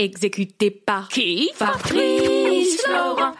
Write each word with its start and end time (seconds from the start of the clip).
Exécuté 0.00 0.70
par 0.70 1.08
qui? 1.08 1.50
Fabrice 1.56 2.82
Florent. 2.82 3.34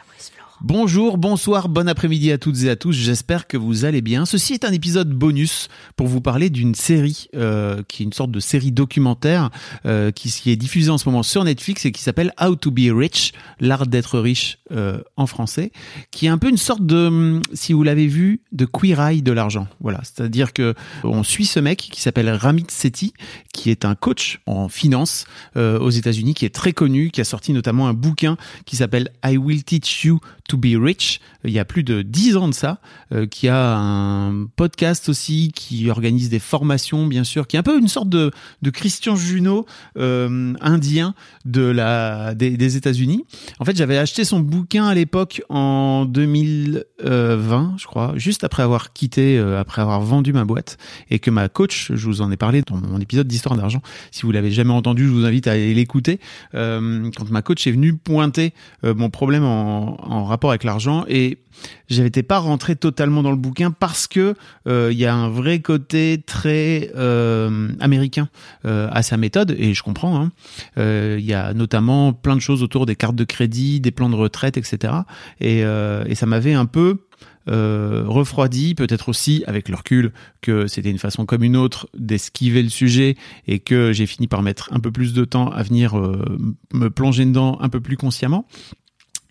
Bonjour, 0.61 1.19
bonsoir, 1.19 1.69
bon 1.69 1.89
après-midi 1.89 2.33
à 2.33 2.39
toutes 2.39 2.65
et 2.65 2.69
à 2.69 2.75
tous. 2.75 2.91
J'espère 2.93 3.47
que 3.47 3.57
vous 3.57 3.85
allez 3.85 4.01
bien. 4.01 4.27
Ceci 4.27 4.55
est 4.55 4.65
un 4.65 4.73
épisode 4.73 5.09
bonus 5.09 5.69
pour 5.95 6.09
vous 6.09 6.21
parler 6.21 6.51
d'une 6.51 6.75
série 6.75 7.29
euh, 7.37 7.84
qui 7.87 8.03
est 8.03 8.07
une 8.07 8.12
sorte 8.12 8.33
de 8.33 8.41
série 8.41 8.73
documentaire 8.73 9.51
euh, 9.87 10.11
qui, 10.11 10.33
qui, 10.33 10.51
est 10.51 10.57
diffusée 10.57 10.91
en 10.91 10.98
ce 10.98 11.09
moment 11.09 11.23
sur 11.23 11.45
Netflix 11.45 11.87
et 11.87 11.93
qui 11.93 12.03
s'appelle 12.03 12.33
How 12.41 12.57
to 12.57 12.73
Be 12.73 12.91
Rich, 12.91 13.34
l'art 13.61 13.87
d'être 13.87 14.19
riche 14.19 14.59
euh, 14.73 15.01
en 15.17 15.29
français, 15.29 15.71
qui 16.11 16.27
est 16.27 16.29
un 16.29 16.39
peu 16.39 16.48
une 16.48 16.57
sorte 16.57 16.84
de, 16.84 17.41
si 17.55 17.73
vous 17.73 17.84
l'avez 17.84 18.09
vu, 18.09 18.41
de 18.51 18.65
queer 18.65 19.01
eye 19.01 19.23
de 19.23 19.31
l'argent. 19.31 19.69
Voilà, 19.81 20.01
c'est-à-dire 20.03 20.53
que 20.53 20.75
on 21.05 21.23
suit 21.23 21.47
ce 21.47 21.61
mec 21.61 21.79
qui 21.79 22.01
s'appelle 22.01 22.29
Ramit 22.29 22.67
Sethi, 22.69 23.15
qui 23.55 23.70
est 23.70 23.84
un 23.84 23.95
coach 23.95 24.41
en 24.47 24.69
finance 24.69 25.25
euh, 25.56 25.79
aux 25.79 25.91
États-Unis, 25.91 26.34
qui 26.34 26.45
est 26.45 26.55
très 26.55 26.73
connu, 26.73 27.11
qui 27.12 27.20
a 27.20 27.25
sorti 27.25 27.53
notamment 27.53 27.87
un 27.87 27.95
bouquin 27.95 28.36
qui 28.67 28.75
s'appelle 28.75 29.12
I 29.25 29.36
Will 29.36 29.62
Teach 29.62 30.05
You 30.05 30.19
to 30.49 30.57
Be 30.57 30.75
Rich, 30.77 31.21
il 31.45 31.53
y 31.53 31.59
a 31.59 31.65
plus 31.65 31.85
de 31.85 32.03
dix 32.03 32.37
ans 32.37 32.49
de 32.49 32.55
ça, 32.55 32.81
euh, 33.13 33.27
qui 33.27 33.49
a 33.49 33.77
un 33.77 34.47
podcast 34.47 35.09
aussi, 35.09 35.53
qui 35.55 35.89
organise 35.91 36.31
des 36.31 36.39
formations, 36.39 37.07
bien 37.07 37.23
sûr, 37.23 37.47
qui 37.47 37.57
est 37.57 37.59
un 37.61 37.63
peu 37.63 37.79
une 37.79 37.87
sorte 37.87 38.09
de, 38.09 38.33
de 38.63 38.71
Christian 38.71 39.15
Junot 39.15 39.67
euh, 39.99 40.55
indien 40.61 41.15
de 41.45 41.63
la, 41.63 42.35
des, 42.35 42.57
des 42.57 42.77
États-Unis. 42.77 43.25
En 43.61 43.65
fait, 43.65 43.77
j'avais 43.77 43.99
acheté 43.99 44.25
son 44.25 44.41
bouquin 44.41 44.87
à 44.87 44.95
l'époque 44.95 45.43
en 45.51 46.07
2020, 46.07 47.77
je 47.79 47.87
crois, 47.87 48.15
juste 48.17 48.43
après 48.43 48.63
avoir 48.63 48.93
quitté, 48.93 49.39
euh, 49.39 49.61
après 49.61 49.83
avoir 49.83 50.01
vendu 50.01 50.33
ma 50.33 50.45
boîte, 50.45 50.79
et 51.11 51.19
que 51.19 51.31
ma 51.31 51.49
coach, 51.49 51.93
je 51.95 52.07
vous 52.07 52.23
en 52.23 52.33
ai 52.33 52.37
parlé 52.39 52.63
dans 52.63 52.77
mon 52.77 53.01
épisode 53.01 53.29
d'Histoire 53.29 53.57
d'argent, 53.57 53.83
si 54.11 54.23
vous 54.23 54.33
l'avez 54.33 54.51
jamais 54.51 54.73
entendu, 54.73 55.07
je 55.07 55.13
vous 55.13 55.27
invite 55.27 55.47
à 55.47 55.53
aller 55.53 55.75
l'écouter, 55.75 56.21
euh, 56.55 57.11
quand 57.17 57.31
ma 57.31 57.43
coach 57.43 57.67
est 57.67 57.73
venue 57.73 57.95
pointer 57.95 58.55
euh, 58.85 58.95
mon 58.95 59.11
problème 59.11 59.45
en, 59.45 59.97
en 60.01 60.25
rapport 60.25 60.38
avec 60.47 60.64
l'argent 60.64 61.05
et 61.08 61.39
j'avais 61.89 62.11
pas 62.22 62.39
rentré 62.39 62.77
totalement 62.77 63.22
dans 63.22 63.31
le 63.31 63.36
bouquin 63.36 63.70
parce 63.70 64.06
que 64.06 64.34
euh, 64.69 64.91
il 64.92 64.98
y 64.98 65.06
a 65.06 65.14
un 65.14 65.28
vrai 65.28 65.61
côté 65.61 66.22
très 66.25 66.92
euh, 66.97 67.69
américain 67.80 68.28
euh, 68.64 68.89
à 68.92 69.03
sa 69.03 69.17
méthode 69.17 69.55
et 69.58 69.75
je 69.75 69.83
comprends. 69.83 70.20
Hein. 70.20 70.30
Il 70.77 71.25
y 71.25 71.34
a 71.34 71.53
notamment 71.55 72.12
plein 72.12 72.36
de 72.36 72.41
choses 72.41 72.62
autour 72.62 72.86
des 72.86 72.95
cartes 72.95 73.17
de 73.17 73.25
crédit, 73.25 73.80
des 73.80 73.91
plans 73.91 74.08
de 74.08 74.14
retraite, 74.14 74.56
etc. 74.56 74.95
Et, 75.41 75.61
et 75.61 76.14
ça 76.14 76.27
m'avait 76.27 76.55
un 76.55 76.67
peu 76.67 76.98
euh, 77.48 78.05
refroidi, 78.06 78.75
peut-être 78.75 79.08
aussi 79.08 79.42
avec 79.47 79.70
le 79.70 79.77
recul 79.77 80.12
que 80.42 80.67
c'était 80.67 80.91
une 80.91 80.98
façon 80.98 81.25
comme 81.25 81.42
une 81.42 81.56
autre 81.56 81.89
d'esquiver 81.97 82.62
le 82.62 82.69
sujet 82.69 83.17
et 83.47 83.58
que 83.58 83.92
j'ai 83.92 84.05
fini 84.05 84.27
par 84.27 84.42
mettre 84.42 84.69
un 84.70 84.80
peu 84.80 84.92
plus 84.92 85.14
de 85.14 85.25
temps 85.25 85.48
à 85.48 85.62
venir 85.62 85.98
euh, 85.98 86.39
me 86.75 86.91
plonger 86.91 87.25
dedans 87.25 87.56
un 87.61 87.70
peu 87.70 87.80
plus 87.80 87.97
consciemment. 87.97 88.47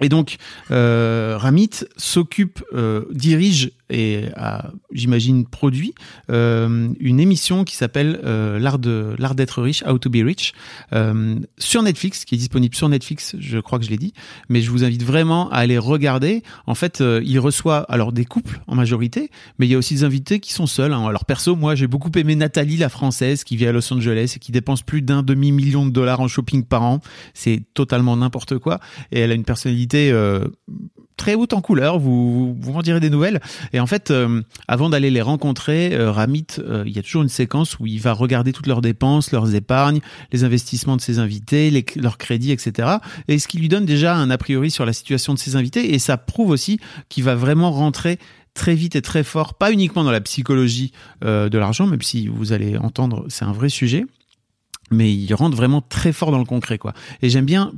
Et 0.02 0.10
donc, 0.10 0.38
euh, 0.72 1.36
Ramit 1.38 1.72
s'occupe, 1.98 2.64
euh, 2.74 3.06
dirige 3.12 3.72
et 3.90 4.26
a, 4.36 4.72
j'imagine, 4.92 5.46
produit 5.46 5.94
euh, 6.30 6.90
une 7.00 7.20
émission 7.20 7.64
qui 7.64 7.76
s'appelle 7.76 8.20
euh, 8.24 8.60
l'art 8.60 8.80
de 8.80 9.16
l'art 9.18 9.36
d'être 9.36 9.62
riche, 9.62 9.84
How 9.88 9.98
to 9.98 10.10
be 10.10 10.18
rich, 10.24 10.54
euh, 10.94 11.36
sur 11.58 11.84
Netflix, 11.84 12.26
qui 12.26 12.36
est 12.36 12.38
disponible 12.38 12.76
sur 12.76 12.90
Netflix, 12.90 13.36
je 13.40 13.60
crois 13.60 13.80
que 13.80 13.86
je 13.86 13.90
l'ai 13.90 13.98
dit, 13.98 14.14
mais 14.50 14.62
je 14.62 14.72
vous 14.72 14.84
invite 14.84 15.04
vraiment 15.04 15.50
à 15.50 15.58
aller 15.58 15.78
regarder. 15.78 16.44
En 16.66 16.76
fait, 16.76 17.02
euh, 17.02 17.22
il 17.26 17.40
reçoit 17.40 17.80
alors 17.92 18.12
des 18.12 18.26
couples 18.26 18.62
en 18.68 18.76
majorité, 18.76 19.30
mais 19.58 19.68
il 19.68 19.72
y 19.72 19.76
a 19.76 19.78
aussi 19.78 19.96
des 19.96 20.04
invités 20.04 20.40
qui 20.40 20.54
sont 20.54 20.68
seuls. 20.68 20.94
Hein. 20.94 21.06
Alors 21.08 21.26
perso, 21.26 21.56
moi, 21.56 21.76
j'ai 21.76 21.88
beaucoup 21.88 22.12
aimé 22.16 22.36
Nathalie, 22.36 22.78
la 22.78 22.90
française, 22.90 23.44
qui 23.44 23.56
vit 23.56 23.68
à 23.68 23.72
Los 23.72 23.92
Angeles 23.94 24.34
et 24.36 24.40
qui 24.40 24.52
dépense 24.52 24.82
plus 24.82 25.02
d'un 25.02 25.24
demi 25.24 25.52
million 25.52 25.86
de 25.86 25.92
dollars 25.92 26.20
en 26.20 26.28
shopping 26.28 26.64
par 26.64 26.84
an. 26.84 27.00
C'est 27.34 27.62
totalement 27.74 28.18
n'importe 28.18 28.58
quoi, 28.58 28.80
et 29.12 29.20
elle 29.20 29.32
a 29.32 29.36
une 29.36 29.46
personnalité 29.46 30.12
euh, 30.12 30.46
très 31.18 31.36
haute 31.36 31.54
en 31.54 31.62
couleur, 31.62 32.00
vous, 32.00 32.56
vous 32.58 32.72
m'en 32.72 32.82
direz 32.82 33.00
des 33.00 33.10
nouvelles. 33.10 33.42
Et 33.74 33.80
en 33.80 33.88
fait, 33.88 34.12
euh, 34.12 34.42
avant 34.68 34.90
d'aller 34.90 35.10
les 35.12 35.22
rencontrer, 35.22 35.94
euh, 35.94 36.12
Ramit, 36.12 36.48
euh, 36.60 36.84
il 36.86 36.96
y 36.96 37.00
a 37.00 37.02
toujours 37.02 37.24
une 37.24 37.30
séquence 37.30 37.80
où 37.80 37.88
il 37.88 38.00
va 38.00 38.14
regarder 38.14 38.54
toutes 38.54 38.68
leurs 38.68 38.82
dépenses, 38.82 39.32
leurs 39.32 39.54
épargnes, 39.56 40.00
les 40.32 40.44
investissements 40.44 40.96
de 40.96 41.02
ses 41.02 41.20
invités, 41.20 41.70
les, 41.72 41.86
leurs 41.96 42.18
crédits, 42.18 42.52
etc. 42.52 42.90
Et 43.28 43.40
ce 43.40 43.48
qui 43.48 43.58
lui 43.58 43.68
donne 43.68 43.86
déjà 43.86 44.16
un 44.16 44.30
a 44.30 44.38
priori 44.38 44.72
sur 44.72 44.86
la 44.86 44.94
situation 44.94 45.34
de 45.34 45.40
ses 45.40 45.56
invités. 45.56 45.94
Et 45.94 46.00
ça 46.00 46.18
prouve 46.18 46.52
aussi 46.52 46.80
qu'il 47.10 47.24
va 47.24 47.36
vraiment 47.36 47.72
rentrer 47.72 48.20
très 48.54 48.76
vite 48.76 48.96
et 48.96 49.02
très 49.02 49.24
fort, 49.24 49.56
pas 49.56 49.72
uniquement 49.72 50.04
dans 50.04 50.12
la 50.12 50.22
psychologie 50.22 50.92
de 51.22 51.58
l'argent, 51.60 51.86
même 51.86 52.02
si 52.02 52.28
vous 52.28 52.54
allez 52.54 52.76
entendre, 52.76 53.26
c'est 53.30 53.46
un 53.46 53.52
vrai 53.52 53.70
sujet, 53.70 54.08
mais 54.90 55.14
il 55.14 55.34
rentre 55.34 55.56
vraiment 55.56 55.82
très 55.82 56.14
fort 56.14 56.32
dans 56.32 56.40
le 56.40 56.46
concret 56.46 56.78
quoi. 56.78 56.94
Et 57.22 57.30
j'aime 57.30 57.46
bien 57.46 57.74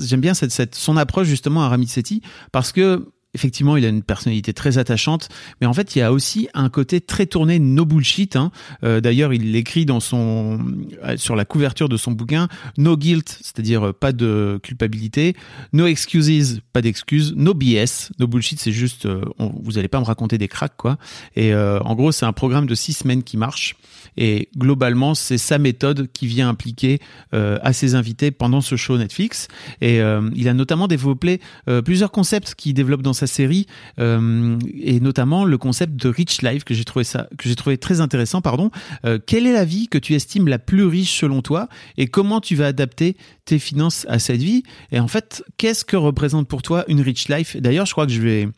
j'aime 0.00 0.20
bien 0.20 0.34
cette, 0.34 0.52
cette 0.52 0.74
son 0.74 0.96
approche 0.96 1.26
justement 1.26 1.62
à 1.62 1.68
Ramit 1.68 1.88
Sethi 1.88 2.22
parce 2.50 2.72
que 2.72 3.08
effectivement, 3.34 3.76
il 3.76 3.84
a 3.84 3.88
une 3.88 4.02
personnalité 4.02 4.52
très 4.52 4.78
attachante, 4.78 5.28
mais 5.60 5.66
en 5.66 5.72
fait, 5.72 5.96
il 5.96 6.00
y 6.00 6.02
a 6.02 6.12
aussi 6.12 6.48
un 6.52 6.68
côté 6.68 7.00
très 7.00 7.26
tourné 7.26 7.58
no 7.58 7.84
bullshit. 7.84 8.36
Hein. 8.36 8.50
Euh, 8.84 9.00
D'ailleurs, 9.00 9.32
il 9.32 9.52
l'écrit 9.52 9.86
dans 9.86 10.00
son 10.00 10.58
euh, 11.04 11.16
sur 11.16 11.34
la 11.34 11.44
couverture 11.44 11.88
de 11.88 11.96
son 11.96 12.12
bouquin 12.12 12.48
No 12.76 12.96
guilt, 12.96 13.38
c'est-à-dire 13.40 13.88
euh, 13.88 13.92
pas 13.92 14.12
de 14.12 14.60
culpabilité, 14.62 15.34
No 15.72 15.86
excuses, 15.86 16.60
pas 16.72 16.82
d'excuses, 16.82 17.34
No 17.34 17.54
BS, 17.54 18.12
No 18.18 18.26
bullshit, 18.26 18.60
c'est 18.60 18.72
juste 18.72 19.06
euh, 19.06 19.22
vous 19.38 19.78
allez 19.78 19.88
pas 19.88 20.00
me 20.00 20.04
raconter 20.04 20.36
des 20.36 20.48
cracks 20.48 20.76
quoi. 20.76 20.98
Et 21.36 21.54
en 21.54 21.94
gros, 21.94 22.12
c'est 22.12 22.26
un 22.26 22.32
programme 22.32 22.66
de 22.66 22.74
six 22.74 22.92
semaines 22.92 23.22
qui 23.22 23.36
marche. 23.36 23.76
Et 24.16 24.48
globalement, 24.56 25.14
c'est 25.14 25.38
sa 25.38 25.58
méthode 25.58 26.10
qui 26.12 26.26
vient 26.26 26.48
impliquer 26.48 27.00
à 27.32 27.72
ses 27.72 27.94
invités 27.94 28.30
pendant 28.30 28.60
ce 28.60 28.76
show 28.76 28.96
Netflix. 28.98 29.48
Et 29.80 30.00
il 30.34 30.48
a 30.48 30.54
notamment 30.54 30.88
développé 30.88 31.40
plusieurs 31.84 32.10
concepts 32.10 32.54
qu'il 32.54 32.74
développe 32.74 33.02
dans 33.02 33.12
sa 33.22 33.26
série 33.28 33.66
euh, 34.00 34.58
et 34.74 34.98
notamment 34.98 35.44
le 35.44 35.58
concept 35.58 35.94
de 35.94 36.08
rich 36.08 36.42
life 36.42 36.64
que 36.64 36.74
j'ai 36.74 36.84
trouvé 36.84 37.04
ça 37.04 37.28
que 37.38 37.48
j'ai 37.48 37.54
trouvé 37.54 37.78
très 37.78 38.00
intéressant 38.00 38.40
pardon. 38.40 38.70
Euh, 39.04 39.18
quelle 39.24 39.46
est 39.46 39.52
la 39.52 39.64
vie 39.64 39.86
que 39.86 39.98
tu 39.98 40.14
estimes 40.14 40.48
la 40.48 40.58
plus 40.58 40.84
riche 40.84 41.20
selon 41.20 41.40
toi 41.40 41.68
et 41.96 42.08
comment 42.08 42.40
tu 42.40 42.56
vas 42.56 42.66
adapter 42.66 43.16
tes 43.44 43.58
finances 43.58 44.06
à 44.08 44.18
cette 44.18 44.42
vie? 44.42 44.64
Et 44.90 44.98
en 44.98 45.08
fait 45.08 45.44
qu'est-ce 45.56 45.84
que 45.84 45.96
représente 45.96 46.48
pour 46.48 46.62
toi 46.62 46.84
une 46.88 47.00
rich 47.00 47.28
life? 47.28 47.56
D'ailleurs 47.56 47.86
je 47.86 47.92
crois 47.92 48.06
que 48.06 48.12
je 48.12 48.20
vais 48.20 48.48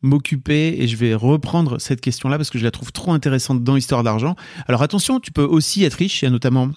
m'occuper 0.00 0.76
et 0.78 0.88
je 0.88 0.96
vais 0.96 1.14
reprendre 1.14 1.78
cette 1.78 2.00
question-là 2.00 2.36
parce 2.38 2.50
que 2.50 2.58
je 2.58 2.64
la 2.64 2.70
trouve 2.70 2.92
trop 2.92 3.12
intéressante 3.12 3.62
dans 3.62 3.76
Histoire 3.76 4.02
d'argent. 4.02 4.36
Alors 4.68 4.82
attention, 4.82 5.20
tu 5.20 5.32
peux 5.32 5.44
aussi 5.44 5.84
être 5.84 5.94
riche, 5.94 6.22
il 6.22 6.26
y 6.26 6.28
a 6.28 6.30
notamment 6.30 6.70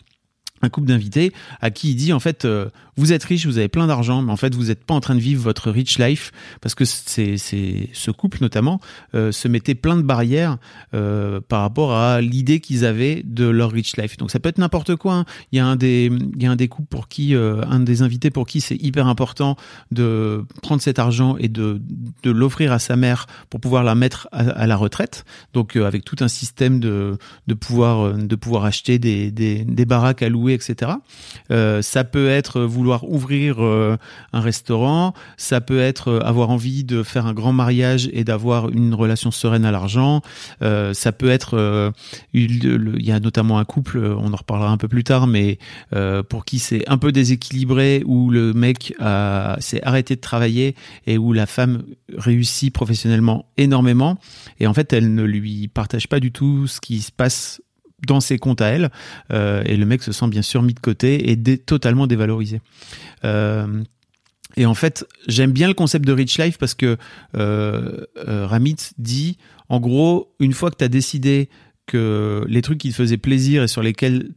un 0.62 0.69
couple 0.69 0.88
d'invités 0.88 1.34
à 1.62 1.69
qui 1.69 1.91
il 1.91 1.95
dit 1.95 2.13
en 2.13 2.19
fait 2.19 2.45
euh, 2.45 2.69
vous 2.95 3.13
êtes 3.13 3.23
riche, 3.23 3.45
vous 3.45 3.59
avez 3.59 3.68
plein 3.68 3.85
d'argent, 3.85 4.23
mais 4.23 4.31
en 4.31 4.38
fait 4.38 4.56
vous 4.56 4.66
n'êtes 4.66 4.84
pas 4.84 4.95
en 4.95 5.00
train 5.00 5.13
de 5.13 5.19
vivre 5.19 5.41
votre 5.44 5.69
rich 5.69 6.00
life 6.00 6.31
parce 6.62 6.73
que 6.73 6.84
c'est 6.84 7.38
ce 7.38 8.12
couple 8.12 8.40
notamment 8.41 8.81
euh, 9.13 9.31
se 9.31 9.47
mettait 9.47 9.75
plein 9.75 9.97
de 9.97 10.01
barrières 10.01 10.57
euh, 10.94 11.40
par 11.47 11.62
rapport 11.62 11.94
à 11.94 12.22
l'idée 12.22 12.59
qu'ils 12.59 12.85
avaient 12.85 13.22
de 13.23 13.46
leur 13.46 13.72
rich 13.72 13.97
life. 13.97 14.17
Donc 14.17 14.31
ça 14.31 14.40
peut 14.40 14.50
être 14.50 14.57
n'importe 14.57 14.96
quoi. 14.96 15.13
Hein. 15.13 15.25
Il 15.51 15.57
y 15.57 15.59
a 15.59 15.66
un 15.66 15.75
des 15.75 16.12
il 16.35 16.41
y 16.41 16.47
a 16.47 16.51
un 16.51 16.56
des 16.56 16.67
couples 16.67 16.87
pour 16.90 17.08
qui 17.08 17.35
un 17.35 17.79
des 17.79 18.02
invités 18.02 18.31
pour 18.31 18.47
qui 18.47 18.61
c'est 18.61 18.81
hyper 18.81 19.08
important 19.08 19.58
de 19.91 20.46
prendre 20.64 20.81
cet 20.81 20.97
argent 20.97 21.37
et 21.37 21.49
de 21.49 21.81
de 22.23 22.31
l'offrir 22.31 22.72
à 22.72 22.79
sa 22.79 22.96
mère 22.96 23.28
pour 23.49 23.59
pouvoir 23.59 23.84
la 23.84 23.96
mettre 23.96 24.28
à, 24.31 24.66
la 24.66 24.76
retraite. 24.76 25.26
Donc 25.53 25.76
avec 25.76 26.03
tout 26.03 26.17
un 26.22 26.28
système 26.28 26.79
de 26.79 27.17
de 27.47 27.53
pouvoir 27.53 28.14
de 28.14 28.35
pouvoir 28.35 28.66
acheter 28.66 28.97
des 28.97 29.31
des, 29.31 29.64
des 29.64 29.85
baraques 29.85 30.23
à 30.23 30.29
louer 30.29 30.47
etc. 30.53 30.91
Euh, 31.52 31.82
ça 31.82 32.03
peut 32.03 32.29
être 32.29 32.61
vouloir 32.61 33.09
ouvrir 33.09 33.64
euh, 33.64 33.97
un 34.34 34.41
restaurant, 34.41 35.14
ça 35.38 35.61
peut 35.61 35.79
être 35.79 36.09
euh, 36.09 36.20
avoir 36.20 36.49
envie 36.49 36.84
de 36.84 37.03
faire 37.03 37.26
un 37.26 37.34
grand 37.34 37.53
mariage 37.53 38.09
et 38.14 38.23
d'avoir 38.23 38.70
une 38.70 38.94
relation 38.94 39.32
sereine 39.32 39.66
à 39.66 39.72
l'argent, 39.72 40.22
ça 40.61 41.11
peut 41.11 41.29
être, 41.29 41.94
il, 42.34 43.03
y 43.03 43.11
a 43.11 43.20
notamment 43.20 43.59
un 43.59 43.66
couple, 43.66 43.99
on 43.99 44.34
en 44.34 44.35
reparlera 44.35 44.70
un 44.70 44.78
peu 44.78 44.88
plus 44.88 45.03
tard, 45.03 45.28
mais 45.28 45.58
pour 46.29 46.46
qui 46.46 46.59
c'est 46.59 46.88
un 46.88 46.97
peu 46.97 47.11
déséquilibré, 47.11 48.03
où 48.05 48.29
le 48.29 48.53
mec 48.53 48.93
s'est 49.59 49.84
arrêté 49.84 50.16
de 50.16 50.22
travailler 50.22 50.76
et 51.05 51.17
où 51.17 51.34
la 51.34 51.46
femme 51.46 51.84
réussit 52.16 52.73
professionnellement 52.73 53.46
énormément, 53.58 54.17
et 54.59 54.67
en 54.67 54.73
fait 54.73 54.93
elle 54.93 55.14
ne 55.14 55.23
lui 55.23 55.67
partage 55.67 56.08
pas 56.08 56.20
du 56.20 56.32
tout 56.32 56.67
ce 56.67 56.79
qui 56.82 57.02
se 57.02 57.11
passe 57.11 57.61
dans 58.05 58.20
ses 58.20 58.38
comptes 58.38 58.61
à 58.61 58.67
elle. 58.67 58.91
Euh, 59.32 59.64
et 59.66 59.78
le 59.78 59.85
mec 59.85 60.03
se 60.03 60.11
sent 60.11 60.28
bien 60.28 60.41
sûr 60.41 60.61
mis 60.61 60.73
de 60.73 60.79
côté 60.79 61.32
et 61.32 61.58
totalement 61.58 62.08
dévalorisé. 62.08 62.61
Euh, 63.26 63.84
et 64.55 64.66
en 64.66 64.73
fait, 64.73 65.05
j'aime 65.28 65.52
bien 65.52 65.67
le 65.67 65.73
concept 65.73 66.05
de 66.05 66.14
Rich 66.14 66.40
Life 66.40 66.58
parce 66.58 66.73
que 66.73 66.97
euh, 67.35 68.05
Ramit 68.17 68.78
dit, 68.97 69.38
en 69.70 69.79
gros, 69.79 70.34
une 70.40 70.53
fois 70.53 70.72
que 70.72 70.78
tu 70.78 70.84
as 70.84 70.90
décidé 70.90 71.49
que 71.85 72.46
les 72.47 72.61
trucs 72.61 72.79
qui 72.79 72.90
te 72.90 72.96
faisaient 72.96 73.17
plaisir 73.17 73.64
et 73.64 73.67
sur 73.67 73.82
lesquels 73.82 74.29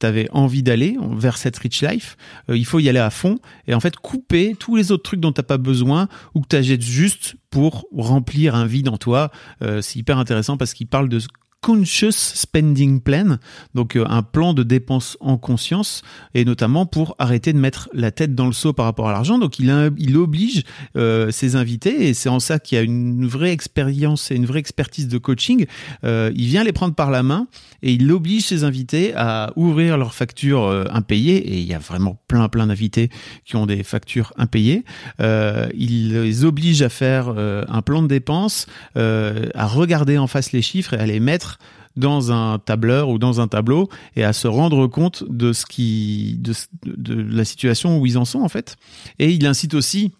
tu 0.00 0.06
avais 0.06 0.28
envie 0.30 0.62
d'aller 0.62 0.96
vers 1.16 1.36
cette 1.36 1.58
rich 1.58 1.82
life, 1.82 2.16
il 2.48 2.64
faut 2.64 2.78
y 2.78 2.88
aller 2.88 3.00
à 3.00 3.10
fond 3.10 3.38
et 3.66 3.74
en 3.74 3.80
fait 3.80 3.96
couper 3.96 4.54
tous 4.56 4.76
les 4.76 4.92
autres 4.92 5.02
trucs 5.02 5.18
dont 5.18 5.32
t'as 5.32 5.42
pas 5.42 5.58
besoin 5.58 6.06
ou 6.34 6.40
que 6.42 6.48
tu 6.48 6.56
achètes 6.56 6.82
juste 6.82 7.34
pour 7.50 7.86
remplir 7.96 8.54
un 8.54 8.66
vide 8.66 8.90
en 8.90 8.96
toi. 8.96 9.32
C'est 9.60 9.96
hyper 9.96 10.18
intéressant 10.18 10.56
parce 10.56 10.72
qu'il 10.72 10.86
parle 10.86 11.08
de 11.08 11.18
conscious 11.60 12.12
spending 12.12 13.00
plan, 13.00 13.38
donc 13.74 13.96
euh, 13.96 14.04
un 14.08 14.22
plan 14.22 14.54
de 14.54 14.62
dépenses 14.62 15.16
en 15.20 15.38
conscience, 15.38 16.02
et 16.34 16.44
notamment 16.44 16.86
pour 16.86 17.16
arrêter 17.18 17.52
de 17.52 17.58
mettre 17.58 17.88
la 17.92 18.10
tête 18.10 18.34
dans 18.34 18.46
le 18.46 18.52
seau 18.52 18.72
par 18.72 18.86
rapport 18.86 19.08
à 19.08 19.12
l'argent. 19.12 19.38
Donc 19.38 19.58
il, 19.58 19.68
oblige 20.16 20.62
euh, 20.96 21.30
ses 21.30 21.56
invités, 21.56 22.08
et 22.08 22.14
c'est 22.14 22.28
en 22.28 22.40
ça 22.40 22.58
qu'il 22.58 22.76
y 22.76 22.80
a 22.80 22.84
une 22.84 23.26
vraie 23.26 23.50
expérience 23.50 24.30
et 24.30 24.36
une 24.36 24.46
vraie 24.46 24.60
expertise 24.60 25.08
de 25.08 25.18
coaching. 25.18 25.66
Euh, 26.04 26.30
il 26.34 26.46
vient 26.46 26.64
les 26.64 26.72
prendre 26.72 26.94
par 26.94 27.10
la 27.10 27.22
main 27.22 27.48
et 27.82 27.92
il 27.92 28.10
oblige 28.10 28.46
ses 28.46 28.64
invités 28.64 29.12
à 29.16 29.52
ouvrir 29.56 29.98
leurs 29.98 30.14
factures 30.14 30.86
impayées, 30.90 31.36
et 31.36 31.58
il 31.58 31.66
y 31.66 31.74
a 31.74 31.78
vraiment 31.78 32.20
plein 32.28 32.48
plein 32.48 32.66
d'invités 32.66 33.10
qui 33.44 33.56
ont 33.56 33.66
des 33.66 33.82
factures 33.82 34.32
impayées. 34.36 34.84
Il 35.20 36.12
les 36.12 36.44
oblige 36.44 36.82
à 36.82 36.88
faire 36.88 37.28
un 37.28 37.82
plan 37.82 38.02
de 38.02 38.08
dépenses, 38.08 38.66
à 38.94 39.66
regarder 39.66 40.18
en 40.18 40.26
face 40.26 40.52
les 40.52 40.62
chiffres 40.62 40.94
et 40.94 40.98
à 40.98 41.06
les 41.06 41.20
mettre 41.20 41.47
dans 41.96 42.30
un 42.30 42.58
tableur 42.58 43.08
ou 43.08 43.18
dans 43.18 43.40
un 43.40 43.48
tableau 43.48 43.88
et 44.14 44.24
à 44.24 44.32
se 44.32 44.46
rendre 44.46 44.86
compte 44.86 45.24
de 45.28 45.52
ce 45.52 45.66
qui 45.66 46.38
de, 46.40 46.54
de 46.84 47.14
la 47.14 47.44
situation 47.44 47.98
où 47.98 48.06
ils 48.06 48.18
en 48.18 48.24
sont 48.24 48.40
en 48.40 48.48
fait. 48.48 48.76
Et 49.18 49.30
il 49.30 49.46
incite 49.46 49.74
aussi 49.74 50.12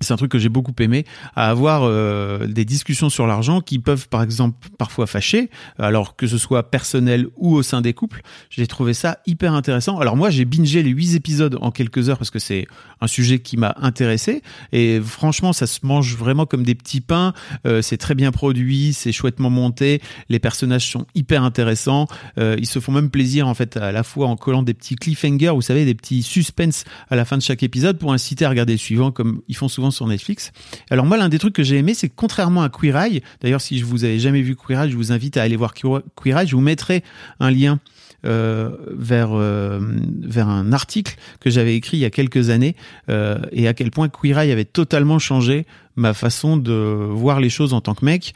c'est 0.00 0.14
un 0.14 0.16
truc 0.16 0.30
que 0.32 0.38
j'ai 0.38 0.48
beaucoup 0.48 0.74
aimé, 0.80 1.04
à 1.36 1.50
avoir 1.50 1.82
euh, 1.84 2.46
des 2.46 2.64
discussions 2.64 3.10
sur 3.10 3.26
l'argent 3.26 3.60
qui 3.60 3.78
peuvent 3.78 4.08
par 4.08 4.22
exemple 4.22 4.68
parfois 4.78 5.06
fâcher, 5.06 5.50
alors 5.78 6.16
que 6.16 6.26
ce 6.26 6.38
soit 6.38 6.70
personnel 6.70 7.26
ou 7.36 7.54
au 7.54 7.62
sein 7.62 7.80
des 7.82 7.92
couples. 7.92 8.22
J'ai 8.48 8.66
trouvé 8.66 8.94
ça 8.94 9.18
hyper 9.26 9.52
intéressant. 9.52 9.98
Alors 9.98 10.16
moi 10.16 10.30
j'ai 10.30 10.44
bingé 10.46 10.82
les 10.82 10.90
huit 10.90 11.14
épisodes 11.14 11.58
en 11.60 11.70
quelques 11.70 12.08
heures 12.08 12.18
parce 12.18 12.30
que 12.30 12.38
c'est 12.38 12.66
un 13.02 13.06
sujet 13.06 13.40
qui 13.40 13.56
m'a 13.56 13.74
intéressé 13.78 14.42
et 14.72 15.00
franchement 15.00 15.52
ça 15.52 15.66
se 15.66 15.80
mange 15.82 16.16
vraiment 16.16 16.46
comme 16.46 16.62
des 16.62 16.74
petits 16.74 17.00
pains. 17.00 17.34
Euh, 17.66 17.82
c'est 17.82 17.98
très 17.98 18.14
bien 18.14 18.32
produit, 18.32 18.94
c'est 18.94 19.12
chouettement 19.12 19.50
monté, 19.50 20.00
les 20.30 20.38
personnages 20.38 20.90
sont 20.90 21.06
hyper 21.14 21.42
intéressants. 21.42 22.06
Euh, 22.38 22.56
ils 22.58 22.66
se 22.66 22.78
font 22.78 22.92
même 22.92 23.10
plaisir 23.10 23.48
en 23.48 23.54
fait 23.54 23.76
à 23.76 23.92
la 23.92 24.02
fois 24.02 24.28
en 24.28 24.36
collant 24.36 24.62
des 24.62 24.74
petits 24.74 24.96
cliffhangers, 24.96 25.50
vous 25.50 25.62
savez 25.62 25.84
des 25.84 25.94
petits 25.94 26.22
suspens 26.22 26.84
à 27.10 27.16
la 27.16 27.26
fin 27.26 27.36
de 27.36 27.42
chaque 27.42 27.62
épisode 27.62 27.98
pour 27.98 28.14
inciter 28.14 28.46
à 28.46 28.48
regarder 28.48 28.72
le 28.72 28.78
suivant 28.78 29.10
comme 29.10 29.42
ils 29.48 29.56
font 29.56 29.68
souvent 29.68 29.89
sur 29.90 30.06
Netflix. 30.06 30.52
Alors 30.90 31.06
moi, 31.06 31.16
l'un 31.16 31.28
des 31.28 31.38
trucs 31.38 31.54
que 31.54 31.62
j'ai 31.62 31.76
aimé, 31.76 31.94
c'est 31.94 32.08
que 32.08 32.14
contrairement 32.16 32.62
à 32.62 32.68
Queer 32.68 32.96
Eye, 32.96 33.22
d'ailleurs 33.40 33.60
si 33.60 33.78
je 33.78 33.84
vous 33.84 34.04
avais 34.04 34.18
jamais 34.18 34.42
vu 34.42 34.56
Queer 34.56 34.82
Eye, 34.82 34.90
je 34.90 34.96
vous 34.96 35.12
invite 35.12 35.36
à 35.36 35.42
aller 35.42 35.56
voir 35.56 35.74
Queer 35.74 36.38
Eye, 36.38 36.46
je 36.46 36.54
vous 36.54 36.62
mettrai 36.62 37.02
un 37.38 37.50
lien 37.50 37.80
euh, 38.26 38.76
vers 38.90 39.30
euh, 39.32 39.80
vers 40.20 40.46
un 40.46 40.74
article 40.74 41.16
que 41.40 41.48
j'avais 41.48 41.74
écrit 41.74 41.96
il 41.96 42.00
y 42.00 42.04
a 42.04 42.10
quelques 42.10 42.50
années 42.50 42.76
euh, 43.08 43.38
et 43.50 43.66
à 43.66 43.72
quel 43.72 43.90
point 43.90 44.10
Queer 44.10 44.38
Eye 44.38 44.52
avait 44.52 44.66
totalement 44.66 45.18
changé 45.18 45.64
ma 45.96 46.12
façon 46.12 46.58
de 46.58 46.72
voir 47.10 47.40
les 47.40 47.48
choses 47.48 47.72
en 47.72 47.80
tant 47.80 47.94
que 47.94 48.04
mec. 48.04 48.34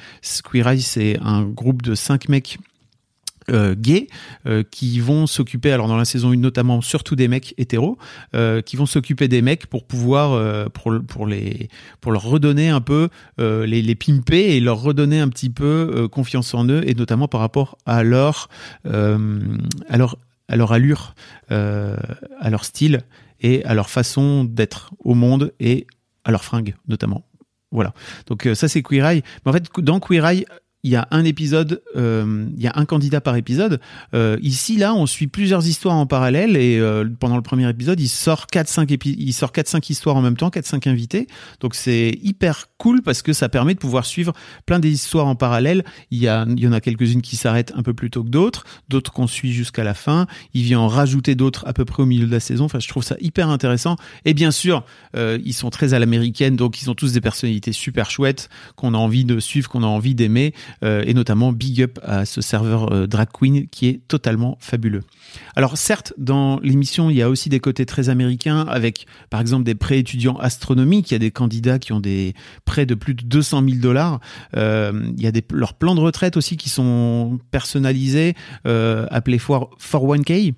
Queer 0.51 0.69
Eye, 0.69 0.81
c'est 0.81 1.19
un 1.21 1.43
groupe 1.43 1.83
de 1.83 1.95
cinq 1.95 2.31
mecs 2.31 2.59
euh, 3.51 3.75
gays 3.77 4.07
euh, 4.47 4.63
qui 4.69 5.01
vont 5.01 5.27
s'occuper 5.27 5.73
alors 5.73 5.89
dans 5.89 5.97
la 5.97 6.05
saison 6.05 6.33
1 6.33 6.37
notamment 6.37 6.81
surtout 6.81 7.17
des 7.17 7.29
mecs 7.29 7.55
hétéros 7.59 7.99
euh, 8.35 8.63
qui 8.63 8.77
vont 8.77 8.87
s'occuper 8.87 9.29
des 9.29 9.43
mecs 9.43 9.67
pour 9.67 9.87
pouvoir 9.87 10.33
euh, 10.33 10.67
pour 10.67 10.95
pour 11.07 11.27
les 11.27 11.69
pour 12.01 12.13
leur 12.13 12.23
redonner 12.23 12.69
un 12.69 12.81
peu 12.81 13.09
les 13.39 13.83
les 13.83 13.95
pimper 13.95 14.57
et 14.57 14.61
leur 14.61 14.81
redonner 14.81 15.21
un 15.21 15.29
petit 15.29 15.51
peu 15.51 16.09
confiance 16.11 16.55
en 16.55 16.67
eux 16.69 16.83
et 16.89 16.95
notamment 16.95 17.29
par 17.29 17.41
rapport 17.41 17.79
à 17.87 18.03
leur 18.03 18.49
à 18.85 19.97
leur 19.97 20.17
à 20.49 20.57
leur 20.57 20.73
allure 20.73 21.15
à 21.49 22.51
leur 22.51 22.65
style 22.65 23.03
et 23.41 23.65
à 23.65 23.75
leur 23.75 23.91
façon 23.91 24.45
d'être 24.45 24.93
au 24.99 25.15
monde 25.15 25.53
et 25.61 25.87
à 26.25 26.31
leur 26.31 26.45
fringues 26.45 26.75
notamment. 26.89 27.25
Voilà. 27.71 27.93
Donc 28.27 28.49
ça 28.55 28.69
c'est 28.69 28.83
Queer 28.83 29.05
Eye. 29.05 29.23
Mais 29.45 29.51
en 29.51 29.53
fait 29.53 29.69
dans 29.79 30.01
Queer 30.01 30.25
Eye 30.25 30.47
il 30.85 30.91
y 30.91 30.97
a 30.97 31.09
un 31.11 31.25
épisode, 31.25 31.83
euh, 31.97 32.47
il 32.55 32.63
y 32.63 32.67
a 32.67 32.73
un 32.77 32.85
candidat 32.85 33.23
par 33.23 33.37
épisode. 33.37 33.81
Euh, 34.15 34.37
ici, 34.43 34.77
là, 34.77 34.95
on 34.95 35.07
suit 35.07 35.27
plusieurs 35.27 35.67
histoires 35.67 35.97
en 35.97 36.07
parallèle 36.07 36.59
et 36.59 36.79
euh, 36.79 37.09
pendant 37.19 37.37
le 37.37 37.43
premier 37.43 37.69
épisode, 37.69 37.99
il 38.01 38.09
sort 38.09 38.47
4-5 38.53 38.93
épi 38.93 39.17
il 39.19 39.33
sort 39.33 39.51
4-5 39.51 39.91
histoires 39.91 40.17
en 40.17 40.21
même 40.21 40.37
temps, 40.37 40.51
4-5 40.51 40.87
invités. 40.91 41.27
Donc 41.61 41.75
c'est 41.75 42.19
hyper 42.23 42.67
cool 42.77 43.01
parce 43.01 43.23
que 43.23 43.33
ça 43.33 43.49
permet 43.49 43.73
de 43.73 43.79
pouvoir 43.79 44.05
suivre 44.05 44.35
plein 44.67 44.79
d'histoires 44.79 45.27
en 45.27 45.35
parallèle. 45.35 45.85
Il 46.11 46.19
y, 46.19 46.29
a, 46.29 46.45
il 46.49 46.61
y 46.61 46.69
en 46.69 46.73
a 46.73 46.83
quelques-unes 46.83 47.23
qui 47.23 47.37
s'arrêtent 47.37 47.73
un 47.75 47.83
peu 47.83 47.95
plus 47.95 48.11
tôt 48.11 48.23
que 48.23 48.29
d'autres, 48.29 48.65
d'autres 48.91 49.11
qu'on 49.11 49.27
suit 49.27 49.53
jusqu'à 49.53 49.85
la 49.85 49.95
fin. 49.95 50.27
Il 50.53 50.65
vient 50.65 50.81
en 50.81 50.89
rajouter 50.89 51.35
d'autres 51.35 51.67
à 51.67 51.73
peu 51.73 51.87
près 51.87 52.03
au 52.03 52.07
milieu 52.07 52.27
de 52.27 52.33
la 52.33 52.41
saison. 52.41 52.67
Enfin, 52.67 52.79
je 52.79 52.89
trouve 52.89 53.03
ça 53.03 53.17
hyper 53.21 53.49
intéressant. 53.49 53.97
Et 54.27 54.35
bien 54.35 54.51
sûr, 54.51 54.85
euh, 55.17 55.39
ils 55.47 55.55
sont 55.55 55.71
très 55.71 55.95
à 55.95 55.99
l'américaine, 55.99 56.57
donc 56.57 56.83
ils 56.83 56.91
ont 56.91 56.95
tous 56.95 57.15
des 57.15 57.23
personnalités 57.23 57.73
super 57.73 58.11
chouettes 58.11 58.51
qu'on 58.77 58.93
a 58.93 58.99
envie 58.99 59.25
de 59.25 59.41
suivre, 59.41 59.71
qu'on 59.71 59.83
a 59.83 59.87
envie 59.87 60.15
d'aimer. 60.15 60.53
Euh, 60.83 61.03
et 61.07 61.15
notamment 61.15 61.53
big 61.53 61.83
up 61.83 61.99
à 62.03 62.25
ce 62.25 62.41
serveur 62.41 62.93
euh, 62.93 63.07
drag 63.07 63.29
queen 63.33 63.69
qui 63.69 63.89
est 63.89 64.01
totalement 64.09 64.57
fabuleux. 64.61 65.03
Alors 65.57 65.77
certes, 65.77 66.13
dans 66.19 66.59
l'émission, 66.61 67.11
il 67.11 67.17
y 67.17 67.23
a 67.23 67.29
aussi 67.29 67.49
des 67.49 67.61
côtés 67.61 67.87
très 67.87 68.09
américains 68.09 68.67
avec 68.69 69.07
par 69.31 69.41
exemple 69.41 69.65
des 69.65 69.75
prêts 69.75 69.99
étudiants 69.99 70.37
astronomiques. 70.37 71.11
Il 71.11 71.15
y 71.15 71.17
a 71.17 71.21
des 71.21 71.31
candidats 71.31 71.79
qui 71.79 71.93
ont 71.93 72.01
des 72.01 72.35
prêts 72.65 72.87
de 72.87 72.95
plus 72.95 73.15
de 73.15 73.23
200 73.23 73.65
000 73.69 73.81
dollars. 73.81 74.21
Euh, 74.57 75.13
il 75.17 75.23
y 75.23 75.27
a 75.27 75.33
leurs 75.51 75.75
plans 75.75 75.95
de 75.95 76.01
retraite 76.01 76.37
aussi 76.37 76.57
qui 76.57 76.69
sont 76.69 77.39
personnalisés, 77.51 78.35
euh, 78.67 79.07
appelés 79.11 79.39
401k 79.39 80.55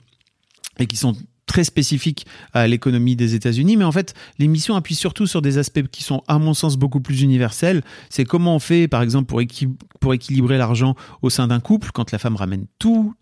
et 0.78 0.86
qui 0.86 0.96
sont 0.96 1.14
très 1.46 1.64
spécifique 1.64 2.26
à 2.52 2.66
l'économie 2.66 3.16
des 3.16 3.34
États-Unis, 3.34 3.76
mais 3.76 3.84
en 3.84 3.92
fait, 3.92 4.14
l'émission 4.38 4.74
appuie 4.74 4.94
surtout 4.94 5.26
sur 5.26 5.42
des 5.42 5.58
aspects 5.58 5.86
qui 5.90 6.02
sont, 6.02 6.22
à 6.28 6.38
mon 6.38 6.54
sens, 6.54 6.76
beaucoup 6.76 7.00
plus 7.00 7.22
universels. 7.22 7.82
C'est 8.10 8.24
comment 8.24 8.56
on 8.56 8.58
fait, 8.58 8.88
par 8.88 9.02
exemple, 9.02 9.26
pour, 9.26 9.40
pour 10.00 10.14
équilibrer 10.14 10.58
l'argent 10.58 10.96
au 11.22 11.30
sein 11.30 11.46
d'un 11.46 11.60
couple, 11.60 11.90
quand 11.92 12.10
la 12.12 12.18
femme 12.18 12.36
ramène 12.36 12.66
tout, 12.78 13.14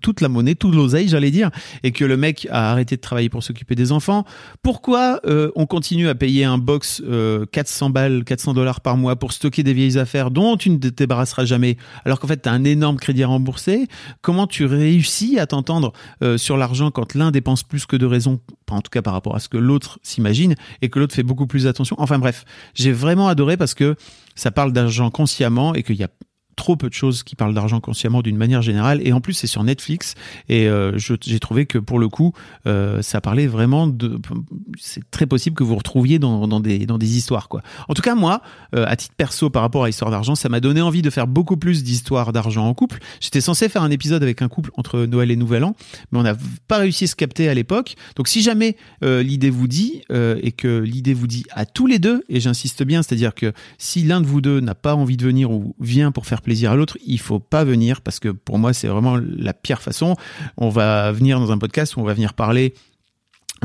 toute 0.00 0.20
la 0.20 0.28
monnaie, 0.28 0.54
tout 0.54 0.70
l'oseille, 0.70 1.08
j'allais 1.08 1.30
dire, 1.30 1.50
et 1.82 1.92
que 1.92 2.04
le 2.04 2.16
mec 2.16 2.46
a 2.50 2.70
arrêté 2.70 2.96
de 2.96 3.00
travailler 3.00 3.28
pour 3.28 3.42
s'occuper 3.42 3.74
des 3.74 3.92
enfants. 3.92 4.24
Pourquoi 4.62 5.20
euh, 5.26 5.50
on 5.54 5.66
continue 5.66 6.08
à 6.08 6.14
payer 6.14 6.44
un 6.44 6.58
box 6.58 7.02
400 7.52 7.86
euh, 7.86 7.88
balles, 7.90 8.24
400 8.24 8.54
dollars 8.54 8.80
par 8.80 8.96
mois 8.96 9.16
pour 9.16 9.32
stocker 9.32 9.62
des 9.62 9.72
vieilles 9.72 9.98
affaires 9.98 10.30
dont 10.30 10.56
tu 10.56 10.70
ne 10.70 10.76
te 10.76 10.88
débarrasseras 10.88 11.44
jamais, 11.44 11.76
alors 12.04 12.20
qu'en 12.20 12.26
fait 12.26 12.42
tu 12.42 12.48
as 12.48 12.52
un 12.52 12.64
énorme 12.64 12.96
crédit 12.96 13.22
à 13.22 13.28
rembourser? 13.28 13.88
Comment 14.22 14.46
tu 14.46 14.64
réussis 14.64 15.38
à 15.38 15.46
t'entendre 15.46 15.92
euh, 16.22 16.36
sur 16.36 16.56
l'argent 16.56 16.90
quand 16.90 17.14
l'un 17.14 17.30
dépense 17.30 17.62
plus 17.62 17.86
que 17.86 17.96
de 17.96 18.06
raison, 18.06 18.40
en 18.70 18.80
tout 18.80 18.90
cas 18.90 19.02
par 19.02 19.12
rapport 19.12 19.36
à 19.36 19.40
ce 19.40 19.48
que 19.48 19.56
l'autre 19.56 19.98
s'imagine, 20.02 20.54
et 20.82 20.90
que 20.90 20.98
l'autre 20.98 21.14
fait 21.14 21.22
beaucoup 21.22 21.46
plus 21.46 21.66
attention? 21.66 21.96
Enfin 21.98 22.18
bref, 22.18 22.44
j'ai 22.74 22.92
vraiment 22.92 23.28
adoré 23.28 23.56
parce 23.56 23.74
que 23.74 23.96
ça 24.34 24.50
parle 24.50 24.72
d'argent 24.72 25.10
consciemment 25.10 25.74
et 25.74 25.82
qu'il 25.82 25.96
y 25.96 26.04
a 26.04 26.08
trop 26.54 26.76
peu 26.76 26.88
de 26.88 26.94
choses 26.94 27.22
qui 27.22 27.36
parlent 27.36 27.54
d'argent 27.54 27.80
consciemment 27.80 28.22
d'une 28.22 28.36
manière 28.36 28.62
générale. 28.62 29.00
Et 29.06 29.12
en 29.12 29.20
plus 29.20 29.34
c'est 29.34 29.46
sur 29.46 29.64
Netflix. 29.64 30.14
Et 30.48 30.68
euh, 30.68 30.96
j'ai 30.98 31.40
trouvé 31.40 31.66
que 31.66 31.78
pour 31.78 31.98
le 31.98 32.08
coup 32.08 32.32
euh, 32.66 33.02
ça 33.02 33.20
parlait 33.20 33.46
vraiment 33.46 33.86
de 33.86 34.18
c'est 34.78 35.08
très 35.10 35.26
possible 35.26 35.56
que 35.56 35.64
vous 35.64 35.76
retrouviez 35.76 36.18
dans, 36.18 36.60
des 36.60 36.86
dans 36.86 36.98
des 36.98 37.16
histoires 37.16 37.48
quoi. 37.48 37.62
En 37.88 37.94
tout 37.94 38.02
cas 38.02 38.14
moi 38.14 38.42
euh, 38.74 38.84
à 38.86 38.96
titre 38.96 39.14
perso 39.16 39.50
par 39.50 39.62
rapport 39.62 39.84
à 39.84 39.86
l'histoire 39.86 40.10
d'argent 40.10 40.34
ça 40.34 40.48
m'a 40.48 40.60
donné 40.60 40.80
envie 40.80 41.02
de 41.02 41.10
faire 41.10 41.26
beaucoup 41.26 41.56
plus 41.56 41.82
d'histoires 41.82 42.32
d'argent 42.32 42.66
en 42.66 42.74
couple. 42.74 42.98
J'étais 43.20 43.40
censé 43.40 43.68
faire 43.68 43.82
un 43.82 43.90
épisode 43.90 44.22
avec 44.22 44.42
un 44.42 44.48
couple 44.48 44.70
entre 44.76 45.04
Noël 45.06 45.30
et 45.30 45.36
Nouvel 45.36 45.64
An 45.64 45.74
mais 46.12 46.18
on 46.18 46.22
n'a 46.22 46.36
pas 46.68 46.78
réussi 46.78 47.04
à 47.04 47.06
se 47.06 47.16
capter 47.16 47.48
à 47.48 47.54
l'époque. 47.54 47.96
Donc 48.16 48.28
si 48.28 48.42
jamais 48.42 48.76
l'idée 49.02 49.50
vous 49.50 49.68
dit 49.68 50.02
et 50.10 50.52
que 50.52 50.78
l'idée 50.78 51.14
vous 51.14 51.26
dit 51.26 51.44
à 51.50 51.66
tous 51.66 51.86
les 51.86 51.98
deux 51.98 52.24
et 52.28 52.40
j'insiste 52.40 52.82
bien 52.82 53.02
c'est 53.02 53.14
à 53.14 53.16
dire 53.16 53.34
que 53.34 53.52
si 53.78 54.02
l'un 54.02 54.20
de 54.20 54.26
vous 54.26 54.40
deux 54.40 54.60
n'a 54.60 54.74
pas 54.74 54.94
envie 54.94 55.16
de 55.16 55.24
venir 55.24 55.50
ou 55.50 55.74
vient 55.80 56.12
pour 56.12 56.26
faire 56.26 56.42
plaisir 56.44 56.70
à 56.70 56.76
l'autre, 56.76 56.96
il 57.04 57.18
faut 57.18 57.40
pas 57.40 57.64
venir 57.64 58.00
parce 58.00 58.20
que 58.20 58.28
pour 58.28 58.58
moi 58.58 58.72
c'est 58.72 58.86
vraiment 58.86 59.16
la 59.16 59.52
pire 59.52 59.82
façon. 59.82 60.16
On 60.56 60.68
va 60.68 61.10
venir 61.10 61.40
dans 61.40 61.50
un 61.50 61.58
podcast 61.58 61.96
où 61.96 62.00
on 62.00 62.04
va 62.04 62.14
venir 62.14 62.34
parler 62.34 62.74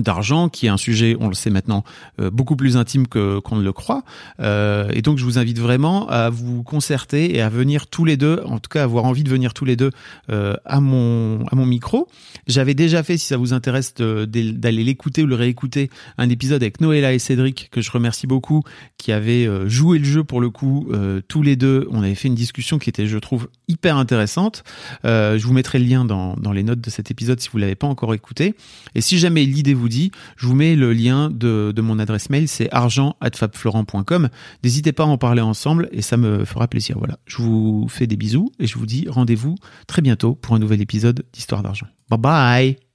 d'argent, 0.02 0.50
qui 0.50 0.66
est 0.66 0.70
un 0.70 0.78
sujet, 0.78 1.16
on 1.20 1.28
le 1.28 1.34
sait 1.34 1.50
maintenant, 1.50 1.84
euh, 2.20 2.30
beaucoup 2.30 2.56
plus 2.56 2.78
intime 2.78 3.08
que 3.08 3.40
qu'on 3.40 3.56
ne 3.56 3.64
le 3.64 3.74
croit. 3.74 4.04
Euh, 4.40 4.90
et 4.94 5.02
donc, 5.02 5.18
je 5.18 5.24
vous 5.24 5.38
invite 5.38 5.60
vraiment 5.60 6.08
à 6.10 6.30
vous 6.30 6.64
concerter 6.64 7.36
et 7.36 7.42
à 7.42 7.50
venir 7.50 7.88
tous 7.88 8.06
les 8.06 8.18
deux, 8.18 8.42
en 8.46 8.60
tout 8.60 8.70
cas, 8.70 8.84
avoir 8.84 9.06
envie 9.06 9.24
de 9.24 9.30
venir 9.30 9.54
tous 9.54 9.66
les 9.66 9.76
deux 9.76 9.92
euh, 10.30 10.56
à 10.66 10.80
mon 10.80 11.46
à 11.52 11.56
mon 11.56 11.66
micro. 11.66 12.08
J'avais 12.48 12.74
déjà 12.74 13.04
fait, 13.04 13.18
si 13.18 13.28
ça 13.28 13.38
vous 13.38 13.54
intéresse, 13.54 13.94
d'aller 13.96 14.84
l'écouter 14.84 15.24
ou 15.24 15.28
le 15.28 15.36
réécouter, 15.36 15.90
un 16.18 16.30
épisode 16.30 16.62
avec 16.62 16.82
Noëlla 16.82 17.14
et 17.14 17.20
Cédric 17.20 17.70
que 17.72 17.82
je 17.82 17.92
remercie 17.92 18.28
beaucoup, 18.28 18.64
qui 18.98 19.12
avaient 19.12 19.48
joué 19.68 20.00
le 20.00 20.06
jeu 20.06 20.24
pour 20.24 20.42
le 20.42 20.50
coup 20.50 20.90
tous 21.28 21.42
les 21.42 21.56
deux. 21.56 21.88
On 21.92 22.04
avait 22.04 22.16
fait 22.16 22.28
une 22.28 22.36
discussion 22.36 22.80
qui 22.80 22.90
était, 22.90 23.08
je 23.08 23.18
trouve, 23.18 23.50
hyper 23.68 23.98
intéressante. 23.98 24.64
je 25.04 25.42
vous 25.44 25.54
mettrai 25.54 25.80
le 25.80 25.86
lien 25.86 26.06
dans 26.06 26.36
dans 26.36 26.52
les 26.52 26.64
notes 26.64 26.82
de 26.82 26.90
cet 26.90 27.12
épisode 27.12 27.40
si 27.40 27.50
vous 27.52 27.58
l'avez 27.58 27.76
pas 27.76 27.88
encore 27.88 28.14
écouté. 28.14 28.56
Et 28.96 29.02
si 29.02 29.18
jamais 29.20 29.46
l'idée 29.46 29.74
vous 29.74 29.89
je 30.38 30.48
vous 30.48 30.56
mets 30.56 30.76
le 30.76 30.94
lien 30.94 31.30
de, 31.30 31.74
mon 31.82 32.00
adresse 32.00 32.30
mail, 32.30 32.48
c'est 32.48 32.70
argent@fabflorent.com. 32.72 34.30
N'hésitez 34.64 34.92
pas 34.92 35.04
à 35.04 35.08
en 35.08 35.18
parler 35.18 35.42
ensemble 35.42 35.90
et 35.92 36.02
ça 36.02 36.18
me 36.18 36.46
fera 36.46 36.68
plaisir. 36.68 36.98
Voilà, 36.98 37.18
je 37.26 37.38
vous 37.38 37.88
fais 37.90 38.08
des 38.08 38.18
bisous 38.18 38.52
et 38.60 38.68
je 38.68 38.78
vous 38.78 38.86
dis 38.86 39.06
rendez-vous 39.10 39.56
très 39.88 40.02
bientôt 40.02 40.36
pour 40.36 40.56
un 40.56 40.60
nouvel 40.60 40.82
épisode 40.82 41.24
d'Histoire 41.34 41.64
d'argent. 41.64 41.88
Bye 42.10 42.20
bye 42.20 42.89